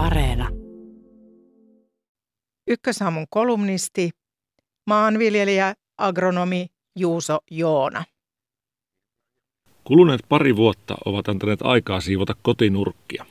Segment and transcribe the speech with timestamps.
[0.00, 0.48] Areena.
[2.66, 4.10] Ykkösaamun kolumnisti,
[4.86, 6.66] maanviljelijä, agronomi
[6.98, 8.04] Juuso Joona.
[9.84, 13.26] Kuluneet pari vuotta ovat antaneet aikaa siivota kotinurkkia.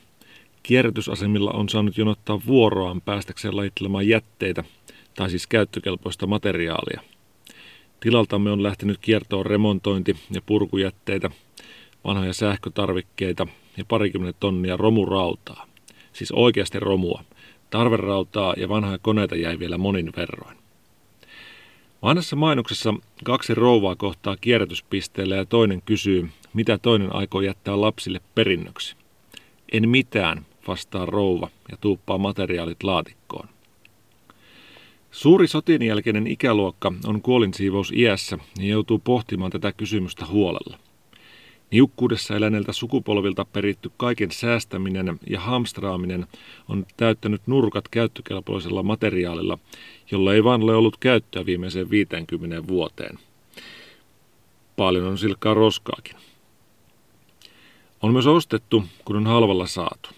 [0.62, 4.64] Kierrätysasemilla on saanut jonottaa vuoroaan päästäkseen lajittelemaan jätteitä,
[5.16, 7.00] tai siis käyttökelpoista materiaalia.
[8.00, 11.30] Tilaltamme on lähtenyt kiertoon remontointi- ja purkujätteitä,
[12.04, 13.46] vanhoja sähkötarvikkeita
[13.76, 15.69] ja parikymmentä tonnia romurautaa.
[16.12, 17.24] Siis oikeasti romua.
[17.70, 20.56] Tarverautaa ja vanhoja koneita jäi vielä monin verroin.
[22.02, 28.96] Vanhassa mainoksessa kaksi rouvaa kohtaa kierrätyspisteellä ja toinen kysyy, mitä toinen aikoo jättää lapsille perinnöksi.
[29.72, 33.48] En mitään, vastaa rouva ja tuuppaa materiaalit laatikkoon.
[35.10, 40.78] Suuri sotien jälkeinen ikäluokka on kuolinsiivous iässä ja joutuu pohtimaan tätä kysymystä huolella.
[41.70, 46.26] Niukkuudessa eläneiltä sukupolvilta peritty kaiken säästäminen ja hamstraaminen
[46.68, 49.58] on täyttänyt nurkat käyttökelpoisella materiaalilla,
[50.10, 53.18] jolla ei vaan ole ollut käyttöä viimeiseen 50 vuoteen.
[54.76, 56.16] Paljon on silkkaa roskaakin.
[58.02, 60.10] On myös ostettu, kun on halvalla saatu.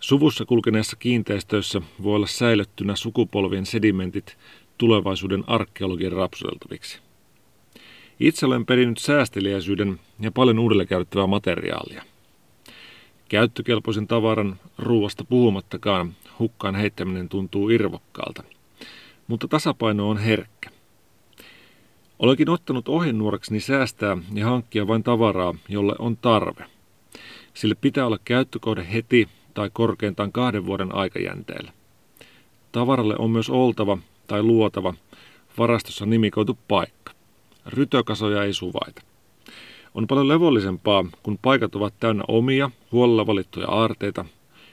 [0.00, 4.36] Suvussa kulkeneessa kiinteistöissä voi olla säilyttynä sukupolvien sedimentit
[4.78, 7.09] tulevaisuuden arkeologian rapsuteltaviksi.
[8.20, 12.04] Itse olen perinnyt säästeliäisyyden ja paljon uudelleen käytettävää materiaalia.
[13.28, 18.42] Käyttökelpoisen tavaran ruuasta puhumattakaan hukkaan heittäminen tuntuu irvokkaalta,
[19.28, 20.70] mutta tasapaino on herkkä.
[22.18, 26.64] Olenkin ottanut ohjenuorekseni säästää ja hankkia vain tavaraa, jolle on tarve.
[27.54, 31.72] Sille pitää olla käyttökohde heti tai korkeintaan kahden vuoden aikajänteellä.
[32.72, 34.94] Tavaralle on myös oltava tai luotava
[35.58, 37.19] varastossa nimikoitu paikka.
[37.66, 39.02] Rytökasoja ei suvaita.
[39.94, 44.24] On paljon levollisempaa, kun paikat ovat täynnä omia, huolella valittuja aarteita,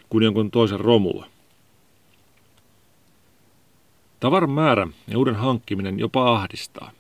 [0.10, 1.26] kuin jonkun toisen romua.
[4.20, 6.92] Tavaran määrä ja uuden hankkiminen jopa ahdistaa.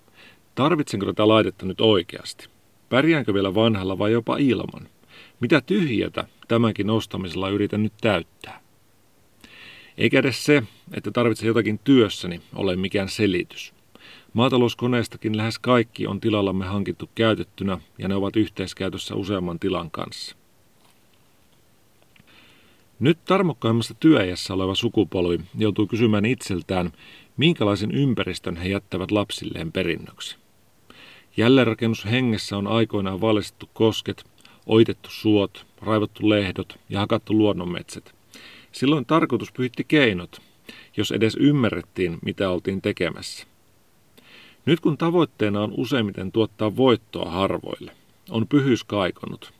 [0.55, 2.49] Tarvitsenko tätä laitetta nyt oikeasti?
[2.89, 4.87] Pärjäänkö vielä vanhalla vai jopa ilman?
[5.39, 8.61] Mitä tyhjätä tämänkin ostamisella yritän nyt täyttää?
[9.97, 13.73] Eikä edes se, että tarvitsen jotakin työssäni, ole mikään selitys.
[14.33, 20.35] Maatalouskoneestakin lähes kaikki on tilallamme hankittu käytettynä ja ne ovat yhteiskäytössä useamman tilan kanssa.
[22.99, 26.91] Nyt tarmokkaimmassa työajassa oleva sukupolvi joutuu kysymään itseltään,
[27.37, 30.37] minkälaisen ympäristön he jättävät lapsilleen perinnöksi.
[31.37, 34.25] Jälleenrakennushengessä on aikoinaan valistettu kosket,
[34.65, 38.15] oitettu suot, raivattu lehdot ja hakattu luonnonmetsät.
[38.71, 40.41] Silloin tarkoitus pyhitti keinot,
[40.97, 43.47] jos edes ymmärrettiin, mitä oltiin tekemässä.
[44.67, 47.91] Nyt kun tavoitteena on useimmiten tuottaa voittoa harvoille,
[48.29, 49.53] on pyhyys kaikonut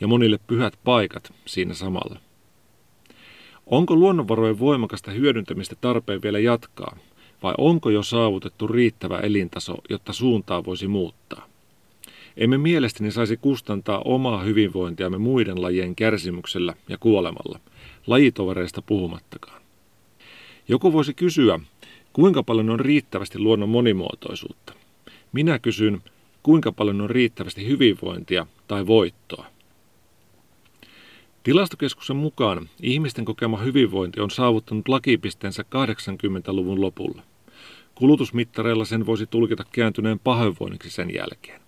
[0.00, 2.20] ja monille pyhät paikat siinä samalla.
[3.66, 6.96] Onko luonnonvarojen voimakasta hyödyntämistä tarpeen vielä jatkaa,
[7.42, 11.46] vai onko jo saavutettu riittävä elintaso, jotta suuntaa voisi muuttaa?
[12.36, 17.60] Emme mielestäni saisi kustantaa omaa hyvinvointiamme muiden lajien kärsimyksellä ja kuolemalla,
[18.06, 19.62] lajitovereista puhumattakaan.
[20.68, 21.60] Joku voisi kysyä,
[22.12, 24.72] kuinka paljon on riittävästi luonnon monimuotoisuutta?
[25.32, 26.02] Minä kysyn,
[26.42, 29.46] kuinka paljon on riittävästi hyvinvointia tai voittoa?
[31.42, 37.22] Tilastokeskuksen mukaan ihmisten kokema hyvinvointi on saavuttanut lakipisteensä 80-luvun lopulla.
[37.94, 41.60] Kulutusmittareilla sen voisi tulkita kääntyneen pahoinvoinniksi sen jälkeen.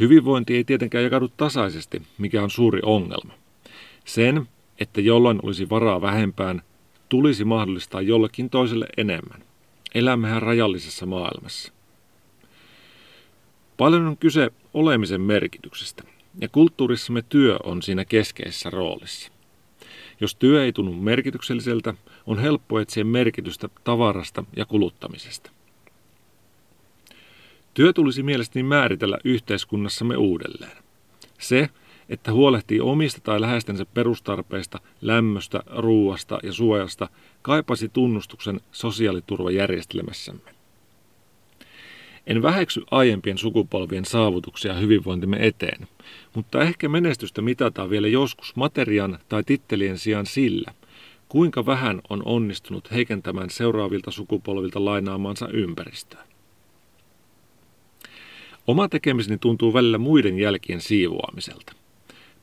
[0.00, 3.32] Hyvinvointi ei tietenkään jakaudu tasaisesti, mikä on suuri ongelma.
[4.04, 4.48] Sen,
[4.80, 6.62] että jollain olisi varaa vähempään,
[7.12, 9.42] tulisi mahdollistaa jollekin toiselle enemmän.
[9.94, 11.72] Elämmehän rajallisessa maailmassa.
[13.76, 16.02] Paljon on kyse olemisen merkityksestä,
[16.40, 19.32] ja kulttuurissamme työ on siinä keskeisessä roolissa.
[20.20, 21.94] Jos työ ei tunnu merkitykselliseltä,
[22.26, 25.50] on helppo etsiä merkitystä tavarasta ja kuluttamisesta.
[27.74, 30.76] Työ tulisi mielestäni määritellä yhteiskunnassamme uudelleen.
[31.38, 31.68] Se,
[32.12, 37.08] että huolehtii omista tai läheistensä perustarpeista, lämmöstä, ruuasta ja suojasta,
[37.42, 40.54] kaipasi tunnustuksen sosiaaliturvajärjestelmässämme.
[42.26, 45.88] En väheksy aiempien sukupolvien saavutuksia hyvinvointimme eteen,
[46.34, 50.72] mutta ehkä menestystä mitataan vielä joskus materian tai tittelien sijaan sillä,
[51.28, 56.24] kuinka vähän on onnistunut heikentämään seuraavilta sukupolvilta lainaamansa ympäristöä.
[58.66, 61.81] Oma tekemiseni tuntuu välillä muiden jälkien siivoamiselta.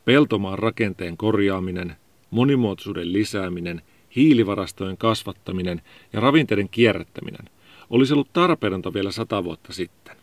[0.10, 1.96] Peltomaan rakenteen korjaaminen,
[2.32, 3.82] monimuotoisuuden lisääminen,
[4.16, 5.82] hiilivarastojen kasvattaminen
[6.14, 7.50] ja ravinteiden kierrättäminen
[7.90, 10.16] olisi ollut tarpeetonta vielä sata vuotta sitten.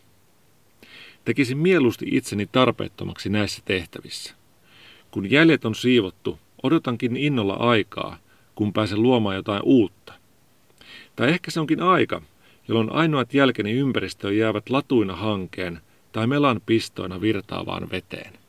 [1.25, 4.35] Tekisin mieluusti itseni tarpeettomaksi näissä tehtävissä.
[5.11, 8.19] Kun jäljet on siivottu, odotankin innolla aikaa,
[8.55, 10.13] kun pääsen luomaan jotain uutta.
[11.17, 12.23] Tai ehkä se onkin aika,
[12.69, 15.81] jolloin ainoat jälkeni ympäristöön jäävät latuina hankeen
[16.13, 18.46] tai melan pistoina virtaavaan veteen.